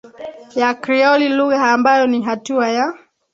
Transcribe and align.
ya 0.55 0.73
Krioli 0.79 1.29
lugha 1.29 1.71
ambayo 1.71 2.07
ni 2.07 2.21
hatua 2.21 2.69
ya 2.69 2.93